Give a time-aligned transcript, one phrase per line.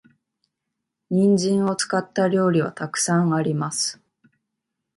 [1.11, 4.01] 人参を使った料理は沢山あります。